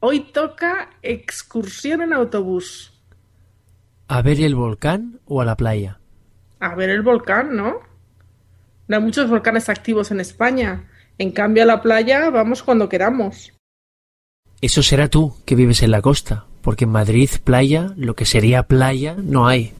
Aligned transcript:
Hoy 0.00 0.20
toca 0.20 0.90
excursión 1.02 2.02
en 2.02 2.12
autobús. 2.12 2.92
¿A 4.08 4.22
ver 4.22 4.40
el 4.40 4.54
volcán 4.54 5.20
o 5.24 5.40
a 5.40 5.44
la 5.44 5.56
playa? 5.56 5.98
A 6.60 6.74
ver 6.74 6.90
el 6.90 7.02
volcán, 7.02 7.56
¿no? 7.56 7.80
No 8.86 8.96
hay 8.96 9.02
muchos 9.02 9.30
volcanes 9.30 9.68
activos 9.68 10.10
en 10.10 10.20
España. 10.20 10.90
En 11.16 11.30
cambio, 11.30 11.62
a 11.62 11.66
la 11.66 11.80
playa 11.80 12.28
vamos 12.30 12.62
cuando 12.62 12.88
queramos. 12.88 13.52
Eso 14.60 14.82
será 14.82 15.08
tú, 15.08 15.34
que 15.44 15.54
vives 15.54 15.82
en 15.82 15.90
la 15.90 16.02
costa, 16.02 16.46
porque 16.60 16.84
en 16.84 16.90
Madrid 16.90 17.30
playa, 17.42 17.92
lo 17.96 18.14
que 18.14 18.24
sería 18.24 18.64
playa, 18.64 19.16
no 19.18 19.46
hay. 19.46 19.74